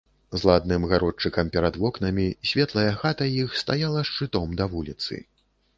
З 0.35 0.37
ладным 0.49 0.87
гародчыкам 0.93 1.51
перад 1.55 1.77
вокнамі, 1.83 2.25
светлая 2.53 2.89
хата 3.03 3.31
іх 3.41 3.49
стаяла 3.65 4.01
шчытом 4.13 4.47
да 4.63 4.71
вуліцы. 4.75 5.13